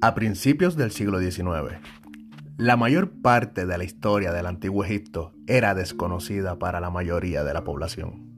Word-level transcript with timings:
A 0.00 0.14
principios 0.14 0.76
del 0.76 0.92
siglo 0.92 1.18
XIX, 1.18 1.80
la 2.56 2.76
mayor 2.76 3.20
parte 3.20 3.66
de 3.66 3.76
la 3.76 3.82
historia 3.82 4.30
del 4.30 4.46
antiguo 4.46 4.84
Egipto 4.84 5.32
era 5.48 5.74
desconocida 5.74 6.56
para 6.56 6.78
la 6.78 6.88
mayoría 6.88 7.42
de 7.42 7.52
la 7.52 7.64
población. 7.64 8.30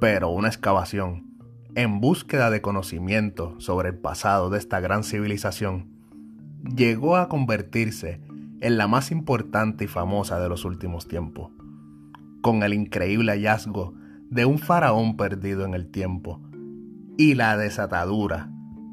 Pero 0.00 0.30
una 0.30 0.48
excavación 0.48 1.38
en 1.76 2.00
búsqueda 2.00 2.50
de 2.50 2.62
conocimiento 2.62 3.54
sobre 3.60 3.90
el 3.90 3.98
pasado 3.98 4.50
de 4.50 4.58
esta 4.58 4.80
gran 4.80 5.04
civilización 5.04 5.88
llegó 6.64 7.16
a 7.16 7.28
convertirse 7.28 8.20
en 8.60 8.76
la 8.76 8.88
más 8.88 9.12
importante 9.12 9.84
y 9.84 9.86
famosa 9.86 10.40
de 10.40 10.48
los 10.48 10.64
últimos 10.64 11.06
tiempos, 11.06 11.52
con 12.40 12.64
el 12.64 12.74
increíble 12.74 13.30
hallazgo 13.30 13.94
de 14.30 14.46
un 14.46 14.58
faraón 14.58 15.16
perdido 15.16 15.64
en 15.64 15.74
el 15.74 15.92
tiempo 15.92 16.42
y 17.16 17.34
la 17.34 17.56
desatadura 17.56 18.50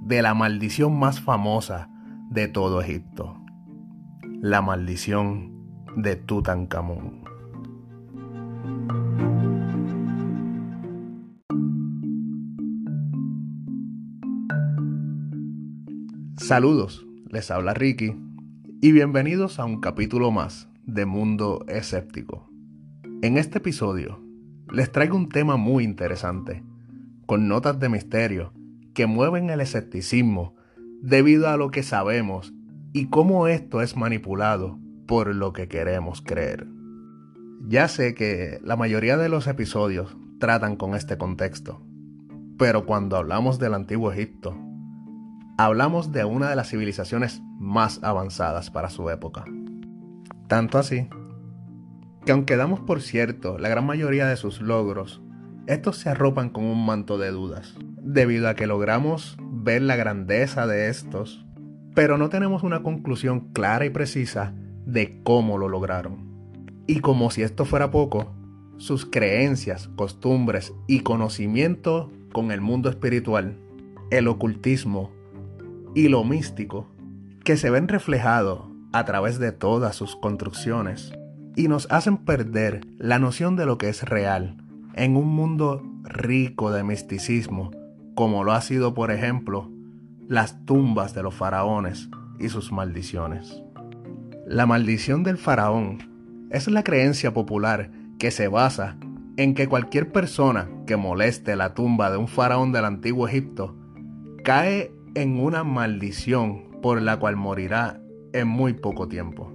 de 0.10 0.24
la 0.24 0.34
maldición 0.34 0.98
más 0.98 1.22
famosa 1.22 1.88
de 2.32 2.48
todo 2.48 2.82
Egipto, 2.82 3.40
la 4.42 4.60
maldición 4.60 5.86
de 5.98 6.16
Tutankamón. 6.16 7.26
Saludos, 16.38 17.06
les 17.28 17.52
habla 17.52 17.76
Ricky 17.76 18.16
y 18.82 18.92
bienvenidos 18.92 19.60
a 19.60 19.66
un 19.66 19.80
capítulo 19.80 20.32
más 20.32 20.70
de 20.88 21.06
Mundo 21.06 21.64
Escéptico. 21.68 22.50
En 23.22 23.38
este 23.38 23.60
episodio 23.60 24.20
les 24.74 24.92
traigo 24.92 25.16
un 25.16 25.30
tema 25.30 25.56
muy 25.56 25.84
interesante, 25.84 26.64
con 27.28 27.48
notas 27.48 27.80
de 27.80 27.90
misterio 27.90 28.59
que 29.00 29.08
mueven 29.08 29.50
el 29.50 29.62
escepticismo 29.62 30.58
debido 31.02 31.48
a 31.48 31.56
lo 31.56 31.72
que 31.72 31.84
sabemos 31.84 32.54
y 32.92 33.08
cómo 33.08 33.48
esto 33.48 33.82
es 33.82 33.96
manipulado 33.96 34.78
por 35.08 35.34
lo 35.34 35.54
que 35.54 35.70
queremos 35.70 36.22
creer. 36.22 36.68
Ya 37.66 37.88
sé 37.88 38.14
que 38.14 38.60
la 38.62 38.76
mayoría 38.76 39.16
de 39.16 39.30
los 39.30 39.48
episodios 39.48 40.18
tratan 40.38 40.76
con 40.76 40.96
este 40.96 41.18
contexto, 41.18 41.82
pero 42.58 42.86
cuando 42.86 43.16
hablamos 43.16 43.58
del 43.58 43.74
antiguo 43.74 44.12
Egipto, 44.12 44.58
hablamos 45.58 46.12
de 46.12 46.26
una 46.26 46.50
de 46.50 46.58
las 46.58 46.70
civilizaciones 46.70 47.42
más 47.58 48.04
avanzadas 48.04 48.70
para 48.70 48.90
su 48.90 49.10
época. 49.10 49.46
Tanto 50.50 50.78
así, 50.78 51.08
que 52.26 52.34
aunque 52.34 52.58
damos 52.58 52.82
por 52.82 53.02
cierto 53.02 53.58
la 53.60 53.70
gran 53.70 53.86
mayoría 53.86 54.28
de 54.28 54.36
sus 54.36 54.60
logros, 54.60 55.22
estos 55.68 55.96
se 55.96 56.10
arropan 56.10 56.50
con 56.50 56.66
un 56.66 56.86
manto 56.86 57.18
de 57.18 57.32
dudas, 57.32 57.78
debido 58.02 58.50
a 58.50 58.56
que 58.56 58.68
logramos 58.68 59.38
ver 59.40 59.82
la 59.82 59.96
grandeza 59.96 60.68
de 60.68 60.90
estos, 60.90 61.46
pero 61.96 62.18
no 62.18 62.30
tenemos 62.30 62.64
una 62.64 62.82
conclusión 62.82 63.52
clara 63.52 63.86
y 63.86 63.90
precisa 63.90 64.54
de 64.86 65.22
cómo 65.24 65.58
lo 65.58 65.68
lograron. 65.68 66.30
Y 66.88 67.02
como 67.02 67.30
si 67.30 67.42
esto 67.44 67.66
fuera 67.66 67.92
poco, 67.92 68.34
sus 68.78 69.06
creencias, 69.06 69.90
costumbres 69.96 70.74
y 70.88 71.02
conocimiento 71.02 72.12
con 72.32 72.52
el 72.52 72.62
mundo 72.62 72.90
espiritual, 72.90 73.58
el 74.10 74.28
ocultismo 74.28 75.12
y 75.94 76.08
lo 76.08 76.24
místico 76.24 76.88
que 77.44 77.58
se 77.58 77.70
ven 77.70 77.88
reflejados 77.88 78.62
a 78.92 79.06
través 79.06 79.40
de 79.40 79.52
todas 79.52 79.96
sus 79.96 80.16
construcciones 80.16 81.14
y 81.56 81.68
nos 81.68 81.92
hacen 81.92 82.18
perder 82.18 82.82
la 82.98 83.20
noción 83.20 83.56
de 83.56 83.66
lo 83.66 83.78
que 83.78 83.90
es 83.90 84.04
real 84.04 84.58
en 84.94 85.16
un 85.16 85.28
mundo 85.28 85.84
rico 86.04 86.72
de 86.72 86.84
misticismo 86.84 87.72
como 88.20 88.44
lo 88.44 88.52
ha 88.52 88.60
sido 88.60 88.94
por 88.94 89.12
ejemplo 89.12 89.72
las 90.28 90.66
tumbas 90.66 91.14
de 91.14 91.24
los 91.24 91.34
faraones 91.34 92.10
y 92.38 92.50
sus 92.50 92.70
maldiciones. 92.74 93.64
La 94.46 94.66
maldición 94.66 95.24
del 95.24 95.38
faraón 95.38 96.50
es 96.50 96.68
la 96.68 96.84
creencia 96.84 97.34
popular 97.34 97.92
que 98.20 98.32
se 98.32 98.50
basa 98.50 98.98
en 99.38 99.54
que 99.54 99.70
cualquier 99.70 100.12
persona 100.12 100.70
que 100.86 100.98
moleste 100.98 101.56
la 101.56 101.74
tumba 101.74 102.12
de 102.12 102.18
un 102.18 102.28
faraón 102.28 102.74
del 102.74 102.84
antiguo 102.84 103.26
Egipto 103.26 103.78
cae 104.44 104.92
en 105.16 105.40
una 105.40 105.64
maldición 105.64 106.82
por 106.82 107.02
la 107.02 107.20
cual 107.20 107.38
morirá 107.38 108.02
en 108.34 108.50
muy 108.50 108.74
poco 108.74 109.08
tiempo. 109.08 109.54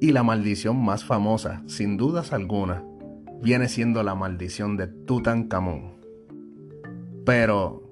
Y 0.00 0.10
la 0.10 0.24
maldición 0.24 0.84
más 0.84 1.04
famosa, 1.04 1.62
sin 1.66 1.96
dudas 1.96 2.32
alguna, 2.32 2.82
viene 3.40 3.68
siendo 3.68 4.02
la 4.02 4.16
maldición 4.16 4.76
de 4.76 4.88
Tutankamón. 4.88 5.95
Pero, 7.26 7.82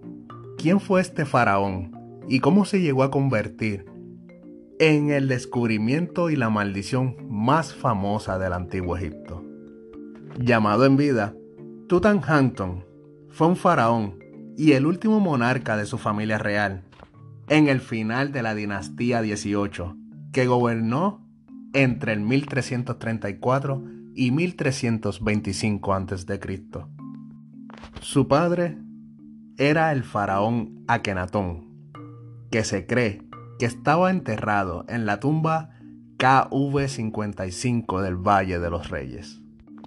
¿quién 0.56 0.78
fue 0.78 1.00
este 1.00 1.24
faraón 1.24 1.90
y 2.28 2.38
cómo 2.38 2.64
se 2.64 2.80
llegó 2.80 3.02
a 3.02 3.10
convertir 3.10 3.84
en 4.78 5.10
el 5.10 5.26
descubrimiento 5.26 6.30
y 6.30 6.36
la 6.36 6.50
maldición 6.50 7.16
más 7.28 7.74
famosa 7.74 8.38
del 8.38 8.52
antiguo 8.52 8.96
Egipto? 8.96 9.44
Llamado 10.38 10.86
en 10.86 10.96
vida 10.96 11.34
Tutankamón, 11.88 12.86
fue 13.28 13.48
un 13.48 13.56
faraón 13.56 14.20
y 14.56 14.72
el 14.72 14.86
último 14.86 15.18
monarca 15.18 15.76
de 15.76 15.86
su 15.86 15.98
familia 15.98 16.38
real, 16.38 16.84
en 17.48 17.66
el 17.66 17.80
final 17.80 18.30
de 18.30 18.42
la 18.44 18.54
dinastía 18.54 19.20
18, 19.20 19.96
que 20.32 20.46
gobernó 20.46 21.26
entre 21.72 22.12
el 22.12 22.20
1334 22.20 23.82
y 24.14 24.30
1325 24.30 25.92
a.C. 25.92 26.60
Su 28.00 28.28
padre 28.28 28.83
era 29.56 29.92
el 29.92 30.02
faraón 30.02 30.84
Akenatón, 30.88 31.68
que 32.50 32.64
se 32.64 32.86
cree 32.86 33.22
que 33.58 33.66
estaba 33.66 34.10
enterrado 34.10 34.84
en 34.88 35.06
la 35.06 35.20
tumba 35.20 35.70
KV55 36.18 38.00
del 38.00 38.16
Valle 38.16 38.58
de 38.58 38.70
los 38.70 38.90
Reyes, 38.90 39.40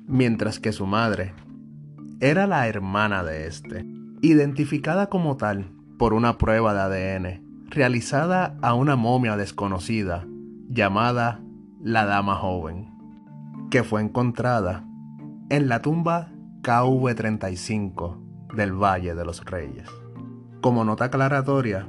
mientras 0.06 0.60
que 0.60 0.72
su 0.72 0.86
madre 0.86 1.34
era 2.20 2.48
la 2.48 2.68
hermana 2.68 3.24
de 3.24 3.48
este 3.48 3.86
identificada 4.22 5.08
como 5.08 5.38
tal 5.38 5.72
por 5.98 6.14
una 6.14 6.38
prueba 6.38 6.74
de 6.74 7.14
ADN 7.16 7.68
realizada 7.70 8.58
a 8.62 8.74
una 8.74 8.96
momia 8.96 9.36
desconocida 9.36 10.26
llamada 10.70 11.42
la 11.82 12.06
Dama 12.06 12.36
Joven, 12.36 12.90
que 13.70 13.84
fue 13.84 14.02
encontrada 14.02 14.86
en 15.50 15.68
la 15.68 15.82
tumba 15.82 16.32
KV35 16.64 18.27
del 18.54 18.74
Valle 18.74 19.16
de 19.16 19.26
los 19.26 19.44
Reyes. 19.46 19.88
Como 20.62 20.84
nota 20.84 21.06
aclaratoria, 21.06 21.88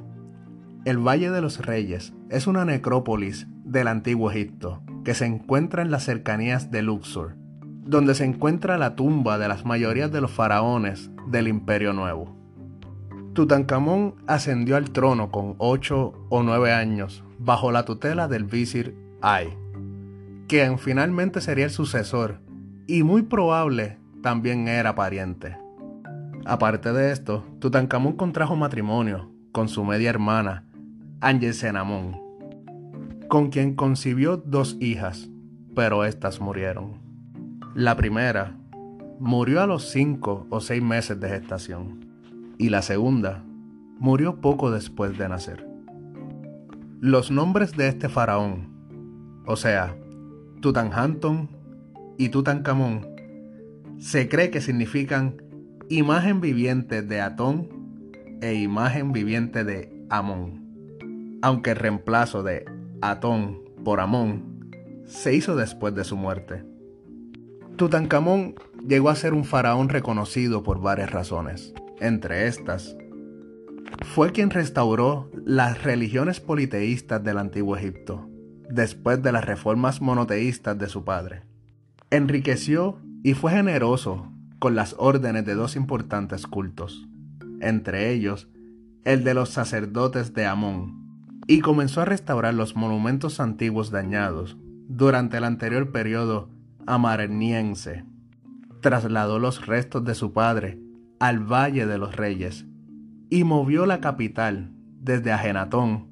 el 0.85 0.99
Valle 0.99 1.31
de 1.31 1.41
los 1.41 1.65
Reyes 1.65 2.13
es 2.31 2.47
una 2.47 2.65
necrópolis 2.65 3.47
del 3.65 3.89
antiguo 3.89 4.31
Egipto 4.31 4.83
que 5.05 5.15
se 5.15 5.27
encuentra 5.27 5.83
en 5.83 5.91
las 5.91 6.05
cercanías 6.05 6.71
de 6.71 6.83
Luxor, 6.83 7.37
donde 7.85 8.15
se 8.15 8.25
encuentra 8.25 8.79
la 8.79 8.95
tumba 8.95 9.39
de 9.39 9.49
las 9.49 9.65
mayorías 9.65 10.13
de 10.13 10.21
los 10.21 10.31
faraones 10.31 11.11
del 11.27 11.49
Imperio 11.49 11.93
Nuevo. 11.93 12.37
Tutankamón 13.35 14.17
ascendió 14.27 14.77
al 14.77 14.91
trono 14.91 15.31
con 15.31 15.55
8 15.59 16.27
o 16.29 16.43
9 16.43 16.73
años 16.73 17.25
bajo 17.39 17.71
la 17.71 17.85
tutela 17.85 18.29
del 18.29 18.45
visir 18.45 18.97
Ay, 19.21 19.57
quien 20.49 20.79
finalmente 20.79 21.41
sería 21.41 21.65
el 21.65 21.71
sucesor 21.71 22.41
y 22.87 23.03
muy 23.03 23.23
probable 23.23 23.99
también 24.23 24.69
era 24.69 24.95
pariente. 24.95 25.57
Aparte 26.49 26.95
de 26.95 27.13
esto, 27.13 27.45
Tutankamón 27.59 28.15
contrajo 28.15 28.57
matrimonio 28.57 29.31
con 29.53 29.69
su 29.69 29.85
media 29.85 30.09
hermana, 30.09 30.65
Angesenamón, 31.21 32.23
con 33.29 33.51
quien 33.51 33.75
concibió 33.75 34.39
dos 34.39 34.79
hijas, 34.81 35.29
pero 35.75 36.07
éstas 36.07 36.41
murieron. 36.41 37.03
La 37.75 37.99
primera 37.99 38.57
murió 39.21 39.61
a 39.61 39.67
los 39.67 39.91
cinco 39.91 40.47
o 40.49 40.61
seis 40.61 40.83
meses 40.83 41.21
de 41.21 41.29
gestación 41.29 42.07
y 42.57 42.71
la 42.71 42.81
segunda 42.81 43.45
murió 43.99 44.41
poco 44.41 44.71
después 44.71 45.19
de 45.19 45.29
nacer. 45.29 45.69
Los 46.99 47.31
nombres 47.31 47.77
de 47.77 47.89
este 47.89 48.09
faraón, 48.09 48.73
o 49.45 49.57
sea, 49.57 49.95
Tutanhanton 50.63 51.51
y 52.17 52.31
Tutankamón, 52.31 53.07
se 53.99 54.31
cree 54.31 54.51
que 54.51 54.63
significan 54.63 55.43
imagen 55.91 56.41
viviente 56.41 57.01
de 57.03 57.21
Atón 57.21 57.69
e 58.43 58.55
imagen 58.55 59.13
viviente 59.13 59.65
de 59.65 60.07
Amón, 60.11 61.39
aunque 61.41 61.71
el 61.71 61.77
reemplazo 61.77 62.43
de 62.43 62.67
Atón 63.01 63.61
por 63.85 64.01
Amón 64.01 64.71
se 65.07 65.35
hizo 65.35 65.57
después 65.57 65.95
de 65.95 66.05
su 66.05 66.17
muerte. 66.17 66.63
Tutankamón 67.77 68.57
llegó 68.87 69.09
a 69.09 69.17
ser 69.17 69.33
un 69.33 69.45
faraón 69.45 69.89
reconocido 69.89 70.63
por 70.63 70.81
varias 70.81 71.11
razones. 71.11 71.73
Entre 72.01 72.49
estas, 72.49 72.97
fue 74.15 74.33
quien 74.33 74.51
restauró 74.51 75.31
las 75.47 75.83
religiones 75.83 76.41
politeístas 76.41 77.25
del 77.25 77.39
antiguo 77.39 77.77
Egipto, 77.77 78.29
después 78.69 79.23
de 79.23 79.33
las 79.33 79.45
reformas 79.45 80.03
monoteístas 80.03 80.79
de 80.79 80.89
su 80.89 81.05
padre. 81.05 81.43
Enriqueció 82.11 83.01
y 83.23 83.33
fue 83.35 83.53
generoso 83.53 84.33
con 84.59 84.75
las 84.75 84.95
órdenes 84.99 85.45
de 85.45 85.55
dos 85.55 85.77
importantes 85.77 86.47
cultos, 86.47 87.09
entre 87.61 88.13
ellos 88.13 88.49
el 89.05 89.25
de 89.25 89.35
los 89.35 89.51
sacerdotes 89.51 90.35
de 90.35 90.47
Amón, 90.47 91.43
y 91.47 91.61
comenzó 91.61 92.03
a 92.03 92.05
restaurar 92.05 92.55
los 92.55 92.77
monumentos 92.77 93.41
antiguos 93.41 93.91
dañados 93.91 94.57
durante 94.89 95.39
el 95.39 95.45
anterior 95.45 95.93
periodo 95.93 96.51
amarniense. 96.87 98.05
Trasladó 98.81 99.39
los 99.39 99.67
restos 99.67 100.05
de 100.05 100.15
su 100.15 100.33
padre 100.33 100.79
al 101.21 101.41
Valle 101.41 101.87
de 101.87 101.99
los 101.99 102.17
Reyes 102.17 102.67
y 103.31 103.45
movió 103.45 103.87
la 103.87 104.01
capital 104.01 104.71
desde 105.01 105.33
Ajenatón 105.33 106.09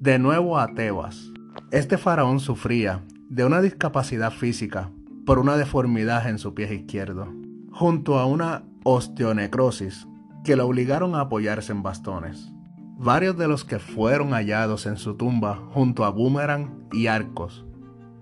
de 0.00 0.18
nuevo 0.18 0.58
a 0.58 0.74
Tebas. 0.74 1.30
Este 1.70 1.98
faraón 1.98 2.40
sufría 2.40 3.04
de 3.28 3.44
una 3.44 3.60
discapacidad 3.60 4.32
física 4.32 4.90
por 5.24 5.38
una 5.38 5.56
deformidad 5.56 6.28
en 6.28 6.38
su 6.38 6.54
pie 6.54 6.74
izquierdo, 6.74 7.32
junto 7.80 8.18
a 8.18 8.26
una 8.26 8.62
osteonecrosis 8.84 10.06
que 10.44 10.54
lo 10.54 10.66
obligaron 10.66 11.14
a 11.14 11.22
apoyarse 11.22 11.72
en 11.72 11.82
bastones. 11.82 12.52
Varios 12.98 13.38
de 13.38 13.48
los 13.48 13.64
que 13.64 13.78
fueron 13.78 14.32
hallados 14.34 14.84
en 14.84 14.98
su 14.98 15.14
tumba 15.14 15.62
junto 15.72 16.04
a 16.04 16.10
boomerang 16.10 16.86
y 16.92 17.06
arcos, 17.06 17.64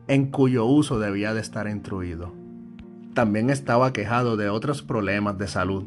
en 0.07 0.31
cuyo 0.31 0.65
uso 0.65 1.01
debía 1.01 1.35
de 1.35 1.41
estar 1.41 1.67
instruido. 1.67 2.33
También 3.15 3.51
estaba 3.51 3.93
quejado 3.93 4.37
de 4.37 4.49
otros 4.49 4.83
problemas 4.85 5.39
de 5.39 5.49
salud, 5.49 5.87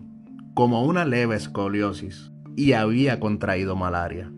como 0.54 0.84
una 0.84 1.06
leve 1.06 1.38
escoliosis, 1.38 2.30
y 2.58 2.74
había 2.74 3.22
contraído 3.22 3.78
malaria, 3.78 4.34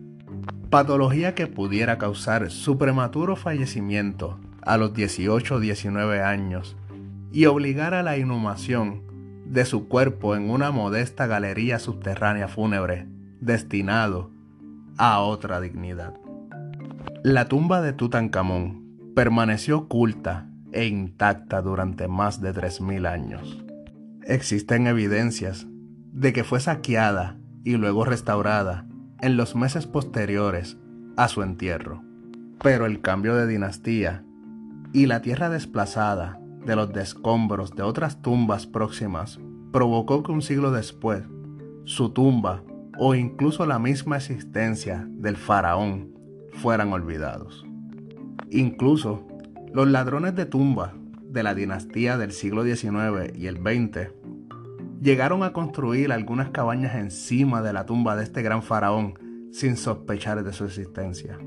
patología 0.70 1.34
que 1.34 1.48
pudiera 1.48 1.98
causar 1.98 2.52
su 2.52 2.78
prematuro 2.78 3.34
fallecimiento 3.34 4.38
a 4.62 4.76
los 4.76 4.94
18 4.94 5.56
o 5.56 5.58
19 5.58 6.22
años 6.22 6.76
y 7.32 7.46
obligar 7.46 7.94
a 7.94 8.04
la 8.04 8.16
inhumación 8.16 9.03
de 9.46 9.64
su 9.64 9.88
cuerpo 9.88 10.36
en 10.36 10.50
una 10.50 10.70
modesta 10.70 11.26
galería 11.26 11.78
subterránea 11.78 12.48
fúnebre 12.48 13.06
destinado 13.40 14.30
a 14.96 15.20
otra 15.20 15.60
dignidad. 15.60 16.14
La 17.22 17.48
tumba 17.48 17.80
de 17.82 17.92
Tutankamón 17.92 19.12
permaneció 19.14 19.78
oculta 19.78 20.48
e 20.72 20.86
intacta 20.86 21.62
durante 21.62 22.08
más 22.08 22.40
de 22.40 22.52
3.000 22.52 23.08
años. 23.08 23.64
Existen 24.22 24.86
evidencias 24.86 25.66
de 26.12 26.32
que 26.32 26.44
fue 26.44 26.60
saqueada 26.60 27.36
y 27.64 27.76
luego 27.76 28.04
restaurada 28.04 28.86
en 29.20 29.36
los 29.36 29.54
meses 29.54 29.86
posteriores 29.86 30.76
a 31.16 31.28
su 31.28 31.42
entierro. 31.42 32.02
Pero 32.62 32.86
el 32.86 33.00
cambio 33.00 33.34
de 33.36 33.46
dinastía 33.46 34.24
y 34.92 35.06
la 35.06 35.22
tierra 35.22 35.48
desplazada 35.48 36.40
de 36.64 36.76
los 36.76 36.92
descombros 36.92 37.74
de 37.74 37.82
otras 37.82 38.22
tumbas 38.22 38.66
próximas 38.66 39.40
provocó 39.72 40.22
que 40.22 40.32
un 40.32 40.42
siglo 40.42 40.70
después 40.70 41.24
su 41.84 42.10
tumba 42.10 42.62
o 42.98 43.14
incluso 43.14 43.66
la 43.66 43.78
misma 43.78 44.16
existencia 44.16 45.06
del 45.08 45.36
faraón 45.36 46.14
fueran 46.52 46.92
olvidados. 46.92 47.66
Incluso 48.50 49.26
los 49.72 49.88
ladrones 49.88 50.34
de 50.34 50.46
tumba 50.46 50.94
de 51.22 51.42
la 51.42 51.54
dinastía 51.54 52.16
del 52.16 52.32
siglo 52.32 52.64
XIX 52.64 53.36
y 53.36 53.48
el 53.48 53.56
XX 53.56 54.12
llegaron 55.02 55.42
a 55.42 55.52
construir 55.52 56.12
algunas 56.12 56.50
cabañas 56.50 56.94
encima 56.94 57.60
de 57.60 57.72
la 57.72 57.84
tumba 57.84 58.16
de 58.16 58.22
este 58.22 58.42
gran 58.42 58.62
faraón 58.62 59.18
sin 59.52 59.76
sospechar 59.76 60.42
de 60.42 60.52
su 60.52 60.64
existencia. 60.64 61.38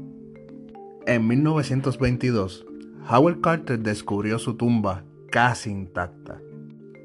En 1.05 1.25
1922, 1.25 2.65
Howard 3.09 3.39
Carter 3.39 3.79
descubrió 3.79 4.37
su 4.37 4.55
tumba 4.55 5.05
casi 5.31 5.69
intacta, 5.69 6.41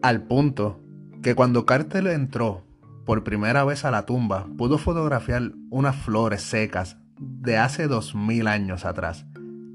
al 0.02 0.24
punto 0.24 0.80
que 1.22 1.36
cuando 1.36 1.64
Carter 1.64 2.08
entró 2.08 2.64
por 3.04 3.22
primera 3.22 3.64
vez 3.64 3.84
a 3.84 3.92
la 3.92 4.04
tumba, 4.04 4.48
pudo 4.58 4.78
fotografiar 4.78 5.52
unas 5.70 5.94
flores 5.94 6.42
secas 6.42 6.96
de 7.20 7.56
hace 7.56 7.86
2000 7.86 8.48
años 8.48 8.84
atrás, 8.84 9.26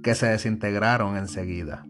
que 0.04 0.16
se 0.16 0.28
desintegraron 0.28 1.16
enseguida. 1.16 1.86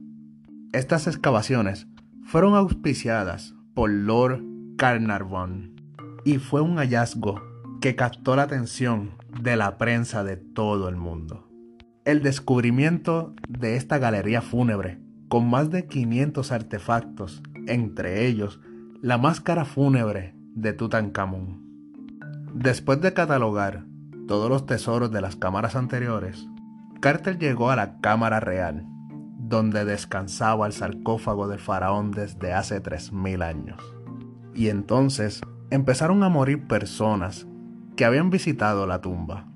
Estas 0.72 1.08
excavaciones 1.08 1.88
fueron 2.24 2.54
auspiciadas 2.54 3.56
por 3.74 3.90
Lord 3.90 4.44
Carnarvon 4.78 5.82
y 6.26 6.38
fue 6.38 6.62
un 6.62 6.78
hallazgo 6.78 7.42
que 7.82 7.96
captó 7.96 8.36
la 8.36 8.44
atención 8.44 9.12
de 9.42 9.56
la 9.56 9.80
prensa 9.80 10.24
de 10.24 10.38
todo 10.38 10.90
el 10.90 10.96
mundo 10.96 11.47
el 12.08 12.24
descubrimiento 12.24 13.34
de 13.50 13.76
esta 13.76 13.98
galería 13.98 14.42
fúnebre, 14.42 14.98
con 15.28 15.50
más 15.50 15.70
de 15.72 15.88
500 15.88 16.54
artefactos, 16.54 17.44
entre 17.68 18.28
ellos 18.28 18.62
la 19.02 19.18
máscara 19.18 19.66
fúnebre 19.66 20.34
de 20.56 20.72
Tutankamón. 20.72 21.66
Después 22.54 23.02
de 23.02 23.12
catalogar 23.12 23.84
todos 24.26 24.50
los 24.50 24.66
tesoros 24.66 25.12
de 25.12 25.20
las 25.20 25.36
cámaras 25.36 25.76
anteriores, 25.76 26.48
Carter 27.02 27.38
llegó 27.38 27.72
a 27.72 27.76
la 27.76 28.00
Cámara 28.00 28.40
Real, 28.40 28.86
donde 29.38 29.84
descansaba 29.84 30.66
el 30.66 30.72
sarcófago 30.72 31.50
del 31.50 31.60
faraón 31.60 32.12
desde 32.12 32.54
hace 32.54 32.82
3.000 32.82 33.44
años. 33.44 33.84
Y 34.56 34.70
entonces 34.70 35.42
empezaron 35.72 36.24
a 36.24 36.30
morir 36.30 36.68
personas 36.68 37.48
que 37.98 38.06
habían 38.06 38.30
visitado 38.30 38.88
la 38.88 39.02
tumba 39.02 39.48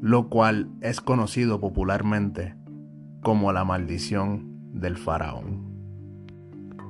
lo 0.00 0.28
cual 0.28 0.70
es 0.80 1.00
conocido 1.00 1.60
popularmente 1.60 2.54
como 3.22 3.52
la 3.52 3.64
maldición 3.64 4.58
del 4.72 4.96
faraón. 4.96 5.66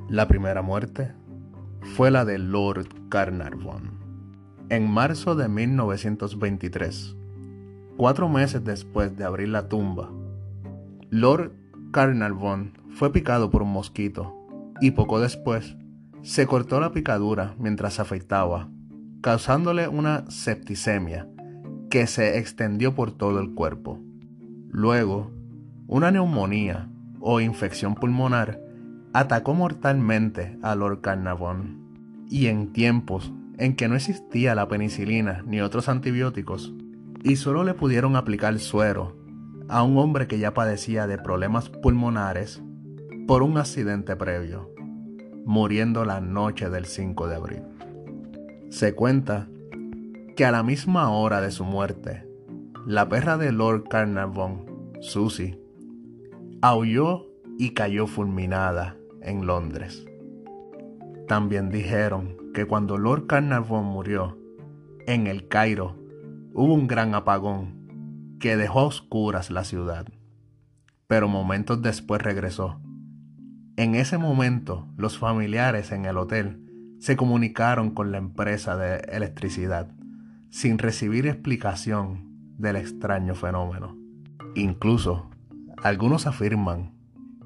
La 0.08 0.28
primera 0.28 0.62
muerte 0.62 1.12
fue 1.96 2.10
la 2.10 2.25
de 2.25 2.38
Lord 2.38 2.88
Carnarvon. 3.08 3.99
En 4.69 4.90
marzo 4.90 5.34
de 5.34 5.49
1923, 5.49 7.16
cuatro 7.96 8.28
meses 8.28 8.62
después 8.64 9.16
de 9.16 9.25
abrir 9.25 9.49
la 9.49 9.69
tumba, 9.69 10.11
Lord 11.11 11.52
Carnarvon 11.93 12.75
fue 12.90 13.12
picado 13.12 13.50
por 13.50 13.62
un 13.62 13.72
mosquito 13.72 14.34
y 14.81 14.90
poco 14.90 15.20
después 15.20 15.76
se 16.22 16.46
cortó 16.46 16.81
la 16.81 16.93
picadura 16.93 17.54
mientras 17.58 18.00
afeitaba, 18.00 18.69
causándole 19.22 19.88
una 19.88 20.31
septicemia 20.31 21.28
que 21.90 22.06
se 22.06 22.38
extendió 22.38 22.94
por 22.94 23.12
todo 23.12 23.40
el 23.40 23.55
cuerpo. 23.55 24.00
Luego, 24.70 25.31
una 25.87 26.11
neumonía 26.11 26.88
o 27.20 27.40
infección 27.40 27.94
pulmonar 27.94 28.61
atacó 29.12 29.55
mortalmente 29.55 30.58
a 30.62 30.75
Lord 30.75 31.00
Carnarvon. 31.00 32.26
Y 32.29 32.46
en 32.46 32.73
tiempos 32.73 33.32
en 33.56 33.75
que 33.75 33.88
no 33.88 33.96
existía 33.96 34.55
la 34.55 34.69
penicilina 34.69 35.43
ni 35.46 35.61
otros 35.61 35.88
antibióticos, 35.88 36.75
y 37.25 37.37
solo 37.37 37.64
le 37.64 37.75
pudieron 37.75 38.16
aplicar 38.16 38.59
suero 38.59 39.16
a 39.68 39.83
un 39.83 39.99
hombre 39.99 40.26
que 40.26 40.38
ya 40.38 40.54
padecía 40.54 41.07
de 41.07 41.18
problemas 41.18 41.68
pulmonares 41.68 42.62
por 43.26 43.42
un 43.42 43.59
accidente 43.59 44.14
previo, 44.16 44.73
muriendo 45.45 46.04
la 46.04 46.21
noche 46.21 46.71
del 46.71 46.87
5 46.87 47.28
de 47.28 47.35
abril. 47.35 47.62
Se 48.71 48.95
cuenta 48.95 49.49
que 50.38 50.45
a 50.45 50.52
la 50.52 50.62
misma 50.62 51.11
hora 51.11 51.40
de 51.40 51.50
su 51.50 51.64
muerte, 51.64 52.25
la 52.87 53.09
perra 53.09 53.37
de 53.37 53.50
Lord 53.50 53.88
Carnarvon, 53.88 54.66
Susie, 55.00 55.61
aulló 56.62 57.26
y 57.59 57.71
cayó 57.71 58.07
fulminada 58.07 58.97
en 59.21 59.49
Londres. 59.49 60.07
También 61.26 61.71
dijeron 61.71 62.37
que 62.54 62.66
cuando 62.66 62.99
Lord 62.99 63.26
Carnarvon 63.26 63.85
murió, 63.85 64.38
en 65.09 65.26
el 65.26 65.49
Cairo 65.49 65.97
hubo 66.54 66.73
un 66.73 66.87
gran 66.87 67.16
apagón 67.16 68.37
que 68.38 68.57
dejó 68.57 68.78
a 68.78 68.85
oscuras 68.85 69.50
la 69.50 69.64
ciudad, 69.64 70.07
pero 71.09 71.26
momentos 71.26 71.83
después 71.83 72.23
regresó. 72.23 72.80
En 73.76 73.97
ese 73.97 74.18
momento, 74.18 74.87
los 74.97 75.18
familiares 75.18 75.90
en 75.90 76.04
el 76.04 76.16
hotel 76.16 76.97
se 77.00 77.16
comunicaron 77.16 77.90
con 77.90 78.12
la 78.12 78.18
empresa 78.18 78.76
de 78.76 78.99
electricidad 79.11 79.98
sin 80.50 80.78
recibir 80.78 81.26
explicación 81.26 82.55
del 82.59 82.76
extraño 82.76 83.35
fenómeno. 83.35 83.97
Incluso, 84.55 85.31
algunos 85.83 86.26
afirman 86.26 86.93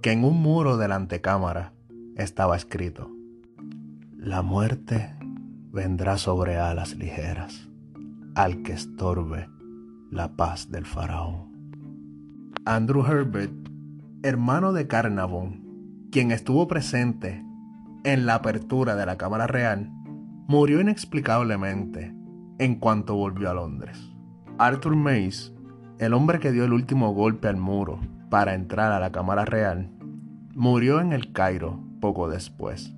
que 0.01 0.13
en 0.13 0.25
un 0.25 0.41
muro 0.41 0.77
de 0.77 0.89
la 0.89 0.97
antecámara 0.97 1.73
estaba 2.17 2.57
escrito, 2.57 3.11
La 4.17 4.43
muerte 4.43 5.15
vendrá 5.73 6.17
sobre 6.19 6.59
alas 6.59 6.97
ligeras 6.97 7.69
al 8.35 8.63
que 8.63 8.73
estorbe 8.73 9.49
la 10.11 10.37
paz 10.37 10.71
del 10.71 10.87
faraón. 10.87 11.53
Andrew 12.65 13.05
Herbert, 13.05 13.53
hermano 14.23 14.73
de 14.73 14.87
Carnavon, 14.87 16.09
quien 16.11 16.31
estuvo 16.31 16.69
presente 16.69 17.45
en 18.05 18.27
la 18.27 18.37
apertura 18.37 18.97
de 18.97 19.07
la 19.07 19.17
Cámara 19.17 19.47
Real, 19.47 19.91
murió 20.47 20.81
inexplicablemente 20.81 22.15
en 22.59 22.77
cuanto 22.77 23.15
volvió 23.15 23.51
a 23.51 23.55
Londres. 23.55 24.13
Arthur 24.59 24.97
Mace, 24.97 25.53
el 25.99 26.15
hombre 26.15 26.39
que 26.39 26.53
dio 26.53 26.65
el 26.65 26.73
último 26.73 27.13
golpe 27.15 27.49
al 27.49 27.57
muro 27.57 28.01
para 28.31 28.55
entrar 28.55 28.93
a 28.93 29.01
la 29.01 29.13
Cámara 29.13 29.45
Real, 29.45 29.91
murió 30.55 31.01
en 31.01 31.13
el 31.13 31.33
Cairo 31.33 31.81
poco 32.01 32.29
después, 32.29 32.95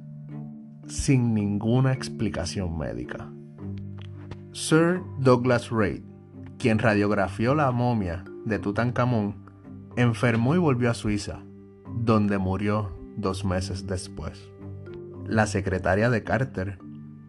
sin 0.87 1.35
ninguna 1.35 1.93
explicación 1.93 2.77
médica. 2.77 3.31
Sir 4.53 5.03
Douglas 5.19 5.71
Reid, 5.71 6.03
quien 6.59 6.79
radiografió 6.79 7.55
la 7.55 7.71
momia 7.71 8.25
de 8.45 8.59
Tutankamón, 8.59 9.45
enfermó 9.97 10.55
y 10.55 10.59
volvió 10.59 10.91
a 10.91 10.95
Suiza, 10.95 11.41
donde 11.97 12.39
murió 12.39 12.97
dos 13.17 13.45
meses 13.45 13.87
después. 13.87 14.51
La 15.27 15.47
secretaria 15.47 16.11
de 16.11 16.23
Carter 16.25 16.79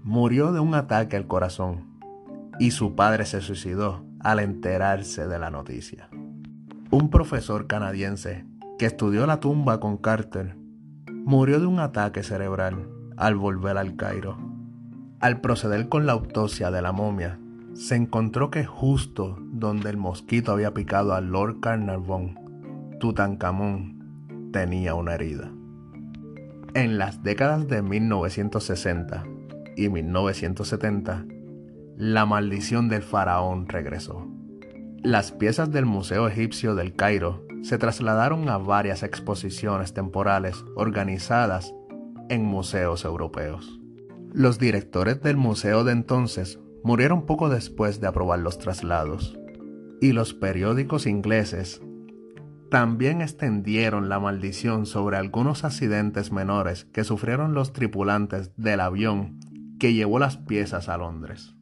murió 0.04 0.52
de 0.52 0.60
un 0.60 0.76
ataque 0.76 1.16
al 1.16 1.28
corazón 1.28 1.95
y 2.60 2.72
su 2.72 2.96
padre 2.96 3.26
se 3.26 3.42
suicidó 3.42 4.06
al 4.20 4.40
enterarse 4.40 5.28
de 5.28 5.40
la 5.40 5.50
noticia. 5.50 6.10
Un 6.92 7.10
profesor 7.10 7.68
canadiense 7.68 8.46
que 8.78 8.86
estudió 8.86 9.26
la 9.26 9.40
tumba 9.40 9.80
con 9.80 9.98
Carter 9.98 10.56
murió 11.26 11.60
de 11.60 11.66
un 11.66 11.80
ataque 11.80 12.24
cerebral 12.24 12.88
al 13.18 13.36
volver 13.36 13.78
al 13.78 13.96
Cairo. 13.96 14.38
Al 15.20 15.42
proceder 15.42 15.90
con 15.90 16.06
la 16.06 16.14
autopsia 16.14 16.72
de 16.72 16.82
la 16.82 16.92
momia, 16.92 17.40
se 17.74 17.96
encontró 17.96 18.50
que 18.50 18.64
justo 18.64 19.38
donde 19.52 19.90
el 19.90 19.98
mosquito 19.98 20.52
había 20.52 20.74
picado 20.74 21.14
a 21.14 21.22
Lord 21.22 21.60
Carnarvon, 21.60 22.40
Tutankamón 23.00 24.50
tenía 24.52 24.96
una 24.96 25.16
herida. 25.16 25.52
En 26.74 26.98
las 26.98 27.24
décadas 27.24 27.68
de 27.68 27.82
1960 27.82 29.26
y 29.76 29.90
1970, 29.90 31.26
la 31.98 32.26
maldición 32.26 32.90
del 32.90 33.04
faraón 33.04 33.68
regresó. 33.70 34.28
Las 35.02 35.32
piezas 35.32 35.72
del 35.72 35.86
Museo 35.86 36.28
Egipcio 36.28 36.76
del 36.76 36.94
Cairo 36.94 37.46
se 37.62 37.78
trasladaron 37.78 38.50
a 38.50 38.58
varias 38.58 39.02
exposiciones 39.04 39.94
temporales 39.94 40.66
organizadas 40.76 41.74
en 42.30 42.44
museos 42.44 43.06
europeos. 43.06 43.80
Los 44.34 44.60
directores 44.60 45.22
del 45.22 45.38
museo 45.38 45.84
de 45.84 45.94
entonces 45.94 46.60
murieron 46.84 47.26
poco 47.26 47.50
después 47.50 48.02
de 48.02 48.08
aprobar 48.08 48.40
los 48.40 48.58
traslados, 48.58 49.40
y 50.02 50.12
los 50.12 50.34
periódicos 50.34 51.08
ingleses 51.08 51.82
también 52.70 53.22
extendieron 53.22 54.10
la 54.10 54.20
maldición 54.20 54.86
sobre 54.86 55.18
algunos 55.18 55.64
accidentes 55.64 56.32
menores 56.32 56.86
que 56.86 57.04
sufrieron 57.06 57.54
los 57.54 57.72
tripulantes 57.72 58.52
del 58.58 58.82
avión 58.82 59.40
que 59.80 59.94
llevó 59.94 60.20
las 60.20 60.38
piezas 60.38 60.90
a 60.90 60.98
Londres. 60.98 61.56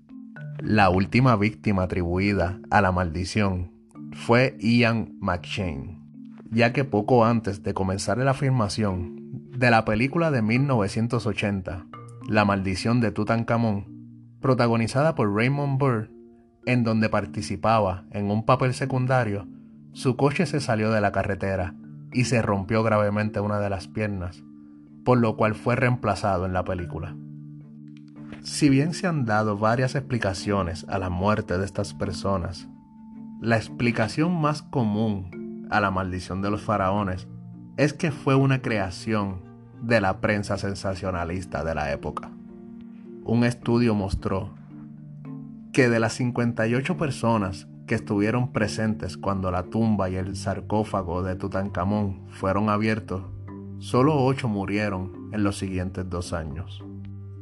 La 0.65 0.89
última 0.89 1.36
víctima 1.36 1.84
atribuida 1.84 2.58
a 2.72 2.79
la 2.79 2.93
maldición 2.93 3.74
fue 4.13 4.55
Ian 4.62 5.17
McShane, 5.20 6.00
ya 6.51 6.72
que 6.72 6.86
poco 6.86 7.25
antes 7.25 7.63
de 7.63 7.74
comenzar 7.74 8.17
la 8.20 8.34
filmación 8.34 9.50
de 9.58 9.70
la 9.70 9.84
película 9.84 10.32
de 10.32 10.41
1980, 10.41 11.86
La 12.29 12.46
maldición 12.46 13.01
de 13.01 13.12
Tutankamón, 13.12 14.38
protagonizada 14.39 15.15
por 15.15 15.36
Raymond 15.36 15.77
Burr, 15.77 16.10
en 16.65 16.86
donde 16.86 17.10
participaba 17.10 18.05
en 18.12 18.32
un 18.32 18.46
papel 18.46 18.74
secundario, 18.74 19.46
su 19.91 20.15
coche 20.15 20.46
se 20.46 20.62
salió 20.62 20.91
de 20.91 21.01
la 21.01 21.12
carretera 21.12 21.75
y 22.13 22.24
se 22.24 22.41
rompió 22.41 22.84
gravemente 22.84 23.41
una 23.41 23.60
de 23.60 23.70
las 23.70 23.89
piernas, 23.89 24.46
por 25.03 25.17
lo 25.17 25.36
cual 25.36 25.55
fue 25.55 25.75
reemplazado 25.75 26.46
en 26.46 26.53
la 26.53 26.63
película. 26.63 27.17
Si 28.43 28.67
bien 28.67 28.93
se 28.93 29.07
han 29.07 29.23
dado 29.23 29.57
varias 29.57 29.95
explicaciones 29.95 30.85
a 30.89 31.00
la 31.00 31.09
muerte 31.09 31.57
de 31.57 31.63
estas 31.63 31.93
personas, 31.93 32.67
la 33.39 33.55
explicación 33.55 34.39
más 34.41 34.62
común 34.62 35.65
a 35.71 35.79
la 35.79 35.91
maldición 35.91 36.41
de 36.41 36.51
los 36.51 36.62
faraones 36.62 37.29
es 37.77 37.93
que 37.93 38.12
fue 38.12 38.35
una 38.35 38.62
creación 38.62 39.41
de 39.81 40.01
la 40.01 40.19
prensa 40.19 40.57
sensacionalista 40.57 41.63
de 41.63 41.73
la 41.73 41.93
época. 41.93 42.31
Un 43.23 43.45
estudio 43.45 43.95
mostró 43.95 44.53
que 45.71 45.88
de 45.88 46.01
las 46.01 46.12
58 46.12 46.97
personas 46.97 47.69
que 47.88 47.95
estuvieron 47.95 48.51
presentes 48.51 49.15
cuando 49.15 49.51
la 49.51 49.63
tumba 49.63 50.09
y 50.09 50.15
el 50.15 50.35
sarcófago 50.35 51.23
de 51.23 51.38
Tutankamón 51.38 52.27
fueron 52.27 52.69
abiertos, 52.69 53.23
solo 53.79 54.21
8 54.21 54.50
murieron 54.50 55.29
en 55.31 55.45
los 55.45 55.57
siguientes 55.57 56.09
dos 56.09 56.33
años. 56.33 56.83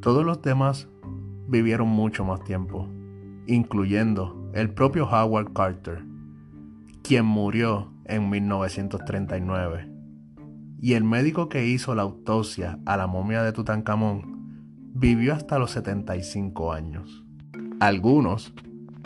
Todos 0.01 0.25
los 0.25 0.41
demás 0.41 0.87
vivieron 1.47 1.87
mucho 1.87 2.25
más 2.25 2.43
tiempo, 2.43 2.89
incluyendo 3.45 4.49
el 4.53 4.73
propio 4.73 5.07
Howard 5.07 5.53
Carter, 5.53 6.03
quien 7.03 7.25
murió 7.25 7.93
en 8.05 8.27
1939, 8.31 9.91
y 10.81 10.93
el 10.93 11.03
médico 11.03 11.49
que 11.49 11.67
hizo 11.67 11.93
la 11.93 12.01
autopsia 12.01 12.79
a 12.87 12.97
la 12.97 13.05
momia 13.05 13.43
de 13.43 13.51
Tutankamón 13.51 14.91
vivió 14.95 15.35
hasta 15.35 15.59
los 15.59 15.69
75 15.69 16.73
años. 16.73 17.23
Algunos 17.79 18.55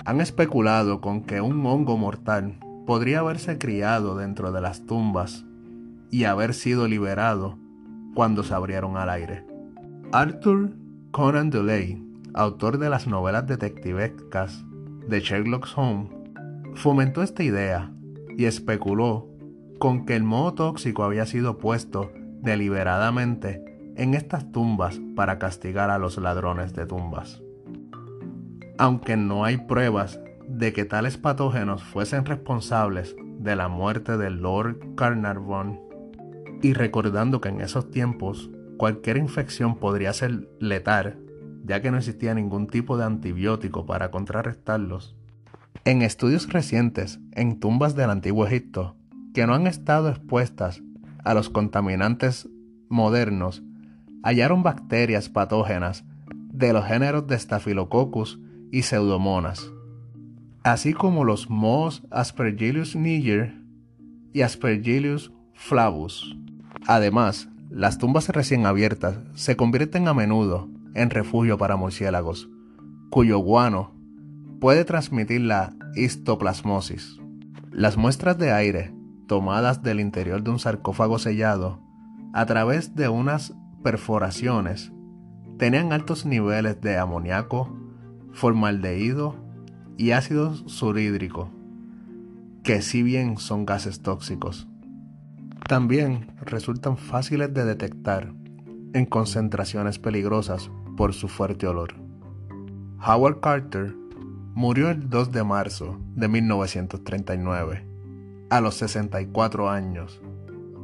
han 0.05 0.21
especulado 0.21 1.01
con 1.01 1.23
que 1.23 1.41
un 1.41 1.65
hongo 1.65 1.97
mortal 1.97 2.57
podría 2.85 3.19
haberse 3.19 3.57
criado 3.57 4.15
dentro 4.15 4.53
de 4.53 4.61
las 4.61 4.85
tumbas 4.85 5.45
y 6.09 6.23
haber 6.23 6.53
sido 6.53 6.87
liberado 6.87 7.57
cuando 8.13 8.43
se 8.43 8.53
abrieron 8.53 8.95
al 8.95 9.09
aire. 9.09 9.45
Arthur 10.13 10.84
Conan 11.15 11.49
Doyle, 11.49 12.03
autor 12.33 12.77
de 12.77 12.89
las 12.89 13.07
novelas 13.07 13.47
detectivescas 13.47 14.65
de 15.07 15.21
Sherlock 15.21 15.65
Holmes, 15.73 16.09
fomentó 16.73 17.23
esta 17.23 17.41
idea 17.41 17.89
y 18.37 18.43
especuló 18.43 19.29
con 19.79 20.05
que 20.05 20.17
el 20.17 20.23
moho 20.23 20.55
tóxico 20.55 21.05
había 21.05 21.25
sido 21.25 21.57
puesto 21.57 22.11
deliberadamente 22.41 23.63
en 23.95 24.13
estas 24.13 24.51
tumbas 24.51 24.99
para 25.15 25.39
castigar 25.39 25.89
a 25.89 25.99
los 25.99 26.17
ladrones 26.17 26.73
de 26.73 26.85
tumbas. 26.85 27.41
Aunque 28.77 29.15
no 29.15 29.45
hay 29.45 29.55
pruebas 29.55 30.19
de 30.49 30.73
que 30.73 30.83
tales 30.83 31.17
patógenos 31.17 31.81
fuesen 31.81 32.25
responsables 32.25 33.15
de 33.39 33.55
la 33.55 33.69
muerte 33.69 34.17
de 34.17 34.31
Lord 34.31 34.95
Carnarvon, 34.95 35.79
y 36.61 36.73
recordando 36.73 37.39
que 37.39 37.47
en 37.47 37.61
esos 37.61 37.89
tiempos 37.89 38.51
Cualquier 38.77 39.17
infección 39.17 39.77
podría 39.77 40.11
ser 40.13 40.49
letal, 40.59 41.17
ya 41.63 41.81
que 41.81 41.91
no 41.91 41.97
existía 41.97 42.33
ningún 42.33 42.67
tipo 42.67 42.97
de 42.97 43.05
antibiótico 43.05 43.85
para 43.85 44.11
contrarrestarlos. 44.11 45.15
En 45.85 46.01
estudios 46.01 46.51
recientes 46.51 47.19
en 47.31 47.59
tumbas 47.59 47.95
del 47.95 48.09
antiguo 48.09 48.45
Egipto, 48.45 48.95
que 49.33 49.45
no 49.47 49.53
han 49.53 49.67
estado 49.67 50.09
expuestas 50.09 50.81
a 51.23 51.33
los 51.33 51.49
contaminantes 51.49 52.49
modernos, 52.89 53.63
hallaron 54.23 54.63
bacterias 54.63 55.29
patógenas 55.29 56.05
de 56.51 56.73
los 56.73 56.85
géneros 56.85 57.27
de 57.27 57.37
Staphylococcus 57.37 58.39
y 58.71 58.83
Pseudomonas, 58.83 59.71
así 60.63 60.93
como 60.93 61.23
los 61.23 61.49
mohos 61.49 62.03
Aspergillus 62.11 62.95
niger 62.95 63.53
y 64.33 64.41
Aspergillus 64.41 65.31
flavus. 65.53 66.35
Además, 66.87 67.49
las 67.69 67.97
tumbas 67.97 68.29
recién 68.29 68.65
abiertas 68.65 69.17
se 69.33 69.55
convierten 69.55 70.07
a 70.07 70.13
menudo 70.13 70.69
en 70.93 71.09
refugio 71.09 71.57
para 71.57 71.75
murciélagos, 71.75 72.49
cuyo 73.09 73.39
guano 73.39 73.93
puede 74.59 74.85
transmitir 74.85 75.41
la 75.41 75.75
histoplasmosis. 75.95 77.19
Las 77.71 77.97
muestras 77.97 78.37
de 78.37 78.51
aire 78.51 78.93
tomadas 79.27 79.83
del 79.83 79.99
interior 79.99 80.43
de 80.43 80.51
un 80.51 80.59
sarcófago 80.59 81.19
sellado 81.19 81.81
a 82.33 82.45
través 82.45 82.95
de 82.95 83.09
unas 83.09 83.53
perforaciones 83.83 84.91
tenían 85.57 85.93
altos 85.93 86.25
niveles 86.25 86.79
de 86.81 86.97
amoníaco, 86.97 87.75
formaldehído 88.31 89.35
y 89.97 90.11
ácido 90.11 90.53
surhídrico, 90.67 91.49
que 92.63 92.81
si 92.81 93.03
bien 93.03 93.37
son 93.37 93.65
gases 93.65 94.01
tóxicos, 94.01 94.67
también 95.67 96.27
resultan 96.41 96.95
fáciles 96.97 97.53
de 97.53 97.65
detectar 97.65 98.33
en 98.93 99.05
concentraciones 99.05 99.99
peligrosas 99.99 100.69
por 100.95 101.13
su 101.13 101.27
fuerte 101.27 101.67
olor. 101.67 101.95
Howard 103.05 103.39
Carter 103.39 103.95
murió 104.53 104.89
el 104.89 105.09
2 105.09 105.31
de 105.31 105.43
marzo 105.43 105.99
de 106.15 106.27
1939, 106.27 107.85
a 108.49 108.61
los 108.61 108.75
64 108.75 109.69
años, 109.69 110.21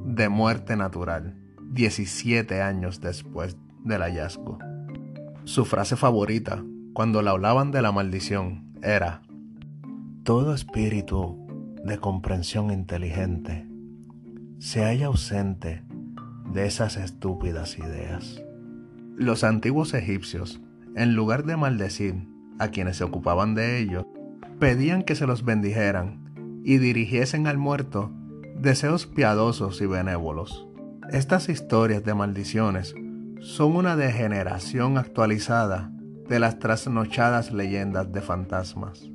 de 0.06 0.30
muerte 0.30 0.76
natural, 0.76 1.38
17 1.70 2.62
años 2.62 3.00
después 3.00 3.56
del 3.84 4.02
hallazgo. 4.02 4.58
Su 5.44 5.66
frase 5.66 5.96
favorita, 5.96 6.64
cuando 6.94 7.22
le 7.22 7.30
hablaban 7.30 7.72
de 7.72 7.82
la 7.82 7.92
maldición, 7.92 8.74
era, 8.82 9.22
Todo 10.24 10.54
espíritu 10.54 11.48
de 11.84 11.98
comprensión 11.98 12.72
inteligente 12.72 13.71
se 14.62 14.84
halla 14.84 15.08
ausente 15.08 15.84
de 16.54 16.68
esas 16.68 16.96
estúpidas 16.96 17.80
ideas. 17.80 18.44
Los 19.18 19.44
antiguos 19.44 19.96
egipcios, 19.96 20.62
en 20.96 21.16
lugar 21.16 21.46
de 21.46 21.58
maldecir 21.58 22.28
a 22.60 22.68
quienes 22.68 22.98
se 22.98 23.04
ocupaban 23.04 23.56
de 23.56 23.80
ellos, 23.80 24.06
pedían 24.60 25.02
que 25.02 25.16
se 25.16 25.26
los 25.26 25.44
bendijeran 25.44 26.62
y 26.64 26.78
dirigiesen 26.78 27.48
al 27.48 27.58
muerto 27.58 28.12
deseos 28.56 29.08
piadosos 29.08 29.82
y 29.82 29.88
benévolos. 29.88 30.68
Estas 31.10 31.50
historias 31.50 32.04
de 32.04 32.14
maldiciones 32.14 32.94
son 33.40 33.76
una 33.76 33.96
degeneración 33.96 35.00
actualizada 35.00 35.92
de 36.30 36.40
las 36.40 36.60
trasnochadas 36.60 37.52
leyendas 37.52 38.12
de 38.12 38.22
fantasmas. 38.22 39.10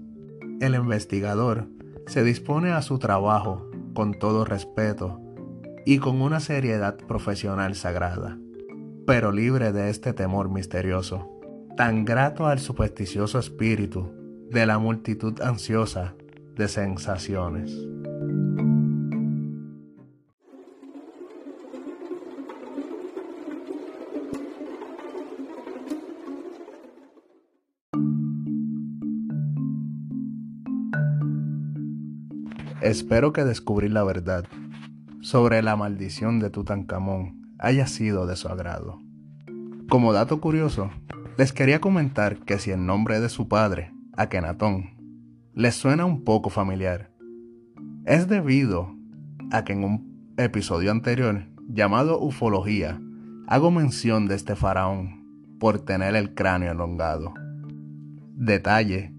El 0.60 0.74
investigador 0.74 1.68
se 2.08 2.24
dispone 2.24 2.72
a 2.72 2.82
su 2.82 2.98
trabajo 2.98 3.70
con 3.94 4.18
todo 4.18 4.44
respeto 4.44 5.22
y 5.88 5.98
con 5.98 6.20
una 6.20 6.40
seriedad 6.40 6.96
profesional 6.96 7.76
sagrada, 7.76 8.36
pero 9.06 9.30
libre 9.30 9.70
de 9.72 9.88
este 9.88 10.12
temor 10.12 10.50
misterioso, 10.50 11.30
tan 11.76 12.04
grato 12.04 12.48
al 12.48 12.58
supersticioso 12.58 13.38
espíritu 13.38 14.12
de 14.50 14.66
la 14.66 14.80
multitud 14.80 15.40
ansiosa 15.40 16.16
de 16.56 16.66
sensaciones. 16.66 17.72
Espero 32.80 33.32
que 33.32 33.44
descubrir 33.44 33.92
la 33.92 34.02
verdad 34.02 34.46
sobre 35.26 35.60
la 35.60 35.74
maldición 35.74 36.38
de 36.38 36.50
Tutankamón 36.50 37.50
haya 37.58 37.88
sido 37.88 38.28
de 38.28 38.36
su 38.36 38.46
agrado. 38.46 39.02
Como 39.88 40.12
dato 40.12 40.40
curioso, 40.40 40.90
les 41.36 41.52
quería 41.52 41.80
comentar 41.80 42.38
que 42.44 42.60
si 42.60 42.70
el 42.70 42.86
nombre 42.86 43.18
de 43.18 43.28
su 43.28 43.48
padre, 43.48 43.92
Akenatón, 44.12 44.90
les 45.52 45.74
suena 45.74 46.04
un 46.04 46.22
poco 46.22 46.48
familiar, 46.48 47.10
es 48.04 48.28
debido 48.28 48.94
a 49.50 49.64
que 49.64 49.72
en 49.72 49.82
un 49.82 50.32
episodio 50.36 50.92
anterior 50.92 51.48
llamado 51.68 52.20
Ufología 52.20 53.00
hago 53.48 53.72
mención 53.72 54.28
de 54.28 54.36
este 54.36 54.54
faraón 54.54 55.58
por 55.58 55.80
tener 55.80 56.14
el 56.14 56.34
cráneo 56.34 56.70
elongado. 56.70 57.34
Detalle 58.36 59.12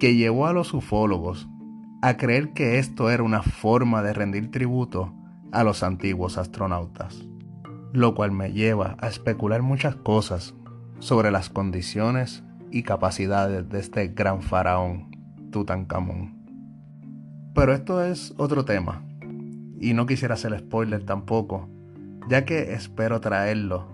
que 0.00 0.16
llevó 0.16 0.46
a 0.46 0.54
los 0.54 0.72
ufólogos 0.72 1.46
a 2.00 2.16
creer 2.16 2.54
que 2.54 2.78
esto 2.78 3.10
era 3.10 3.22
una 3.22 3.42
forma 3.42 4.02
de 4.02 4.14
rendir 4.14 4.50
tributo 4.50 5.12
a 5.56 5.64
los 5.64 5.82
antiguos 5.82 6.36
astronautas, 6.36 7.24
lo 7.94 8.14
cual 8.14 8.30
me 8.30 8.52
lleva 8.52 8.94
a 9.00 9.08
especular 9.08 9.62
muchas 9.62 9.96
cosas 9.96 10.54
sobre 10.98 11.30
las 11.30 11.48
condiciones 11.48 12.44
y 12.70 12.82
capacidades 12.82 13.66
de 13.70 13.80
este 13.80 14.08
gran 14.08 14.42
faraón 14.42 15.10
Tutankamón. 15.50 16.36
Pero 17.54 17.72
esto 17.72 18.04
es 18.04 18.34
otro 18.36 18.66
tema, 18.66 19.02
y 19.80 19.94
no 19.94 20.04
quisiera 20.04 20.34
hacer 20.34 20.58
spoiler 20.58 21.04
tampoco, 21.04 21.70
ya 22.28 22.44
que 22.44 22.74
espero 22.74 23.22
traerlo 23.22 23.88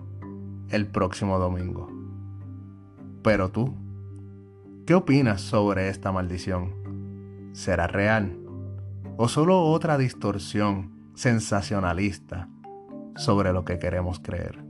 el 0.69 0.85
próximo 0.87 1.39
domingo. 1.39 1.89
Pero 3.23 3.51
tú, 3.51 3.73
¿qué 4.85 4.95
opinas 4.95 5.39
sobre 5.39 5.87
esta 5.87 6.11
maldición? 6.11 6.73
¿Será 7.53 7.87
real? 7.87 8.37
¿O 9.15 9.29
solo 9.29 9.61
otra 9.61 9.97
distorsión 9.97 10.92
sensacionalista 11.15 12.49
sobre 13.15 13.53
lo 13.53 13.65
que 13.65 13.79
queremos 13.79 14.19
creer? 14.19 14.63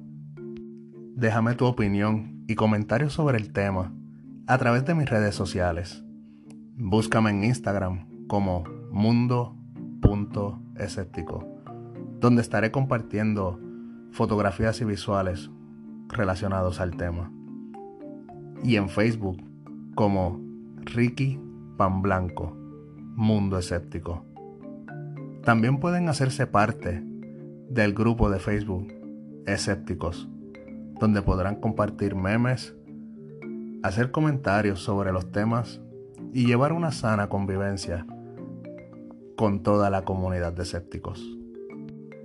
Déjame 1.15 1.55
tu 1.55 1.65
opinión 1.65 2.43
y 2.47 2.55
comentarios 2.55 3.11
sobre 3.13 3.37
el 3.37 3.51
tema 3.53 3.93
a 4.47 4.57
través 4.57 4.85
de 4.85 4.95
mis 4.95 5.09
redes 5.09 5.35
sociales. 5.35 6.03
Búscame 6.75 7.29
en 7.29 7.43
Instagram 7.43 8.07
como 8.27 8.63
mundo.escéptico, 8.91 11.47
donde 12.19 12.41
estaré 12.41 12.71
compartiendo 12.71 13.59
fotografías 14.11 14.81
y 14.81 14.85
visuales 14.85 15.51
relacionados 16.09 16.79
al 16.79 16.97
tema. 16.97 17.31
Y 18.63 18.77
en 18.77 18.89
Facebook 18.89 19.37
como 19.95 20.41
Ricky 20.77 21.39
Pan 21.77 22.01
Blanco 22.01 22.57
Mundo 23.15 23.59
Escéptico. 23.59 24.25
También 25.43 25.79
pueden 25.79 26.07
hacerse 26.07 26.47
parte 26.47 27.03
del 27.69 27.93
grupo 27.93 28.29
de 28.29 28.39
Facebook 28.39 28.93
Escépticos, 29.45 30.29
donde 31.01 31.21
podrán 31.21 31.57
compartir 31.57 32.15
memes, 32.15 32.73
hacer 33.83 34.11
comentarios 34.11 34.79
sobre 34.81 35.11
los 35.11 35.33
temas 35.33 35.81
y 36.31 36.45
llevar 36.45 36.71
una 36.71 36.93
sana 36.93 37.27
convivencia 37.27 38.07
con 39.35 39.63
toda 39.63 39.89
la 39.89 40.05
comunidad 40.05 40.53
de 40.53 40.63
escépticos. 40.63 41.21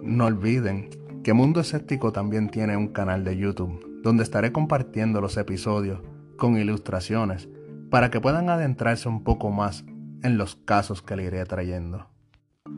No 0.01 0.27
olviden 0.27 0.91
que 1.25 1.33
Mundo 1.33 1.59
Escéptico 1.59 2.13
también 2.13 2.49
tiene 2.49 2.77
un 2.77 2.89
canal 2.89 3.25
de 3.25 3.37
YouTube 3.37 4.01
donde 4.05 4.23
estaré 4.23 4.53
compartiendo 4.53 5.21
los 5.21 5.37
episodios 5.37 6.01
con 6.37 6.57
ilustraciones 6.57 7.49
para 7.91 8.11
que 8.11 8.21
puedan 8.21 8.49
adentrarse 8.49 9.09
un 9.09 9.25
poco 9.25 9.51
más 9.51 9.85
en 10.23 10.39
los 10.39 10.55
casos 10.55 11.03
que 11.03 11.17
le 11.17 11.25
iré 11.25 11.45
trayendo. 11.47 12.07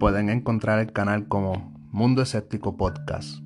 Pueden 0.00 0.30
encontrar 0.30 0.78
el 0.78 0.94
canal 0.94 1.28
como 1.28 1.74
Mundo 1.90 2.22
Escéptico 2.22 2.78
Podcast 2.78 3.44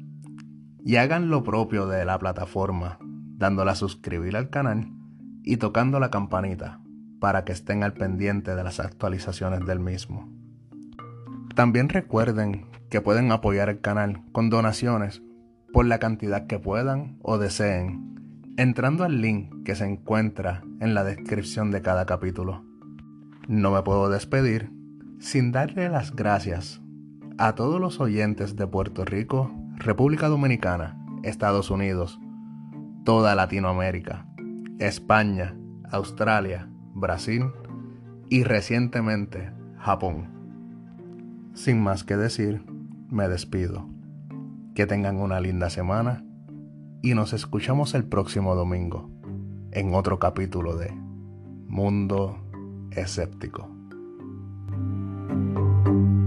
y 0.85 0.95
hagan 0.95 1.29
lo 1.29 1.43
propio 1.43 1.89
de 1.89 2.05
la 2.05 2.17
plataforma, 2.21 3.01
dándole 3.01 3.73
a 3.73 3.75
suscribir 3.75 4.37
al 4.37 4.51
canal 4.51 4.93
y 5.43 5.57
tocando 5.57 5.99
la 5.99 6.13
campanita 6.13 6.81
para 7.19 7.45
que 7.45 7.51
estén 7.51 7.83
al 7.83 7.95
pendiente 7.95 8.55
de 8.55 8.63
las 8.63 8.79
actualizaciones 8.79 9.67
del 9.67 9.81
mismo. 9.81 10.33
También 11.57 11.89
recuerden 11.89 12.67
que 12.89 13.01
pueden 13.01 13.33
apoyar 13.33 13.69
el 13.69 13.81
canal 13.81 14.23
con 14.31 14.49
donaciones 14.49 15.25
por 15.73 15.87
la 15.87 15.99
cantidad 15.99 16.47
que 16.47 16.61
puedan 16.61 17.19
o 17.21 17.37
deseen, 17.37 18.55
entrando 18.57 19.03
al 19.03 19.21
link 19.21 19.65
que 19.65 19.75
se 19.75 19.87
encuentra 19.87 20.63
en 20.79 20.95
la 20.95 21.03
descripción 21.03 21.73
de 21.73 21.83
cada 21.83 22.07
capítulo. 22.07 22.65
No 23.49 23.73
me 23.73 23.83
puedo 23.83 24.09
despedir 24.09 24.84
sin 25.25 25.53
darle 25.53 25.89
las 25.89 26.15
gracias 26.15 26.83
a 27.39 27.55
todos 27.55 27.81
los 27.81 27.99
oyentes 27.99 28.57
de 28.57 28.67
Puerto 28.67 29.07
Rico, 29.07 29.51
República 29.79 30.29
Dominicana, 30.29 31.03
Estados 31.23 31.71
Unidos, 31.71 32.21
toda 33.07 33.35
Latinoamérica, 33.35 34.27
España, 34.79 35.57
Australia, 35.91 36.69
Brasil 36.93 37.47
y 38.29 38.45
recientemente 38.45 39.51
Japón. 39.79 40.29
Sin 41.55 41.83
más 41.83 42.05
que 42.05 42.19
decir, 42.19 42.63
me 43.09 43.27
despido. 43.27 43.89
Que 44.75 44.87
tengan 44.87 45.17
una 45.17 45.41
linda 45.41 45.71
semana 45.71 46.23
y 47.01 47.15
nos 47.15 47.33
escuchamos 47.33 47.95
el 47.95 48.05
próximo 48.05 48.55
domingo 48.55 49.11
en 49.73 49.95
otro 49.95 50.19
capítulo 50.19 50.77
de 50.77 50.93
Mundo 51.67 52.37
escéptico. 52.91 53.74
Thank 55.85 55.97
you. 55.97 56.24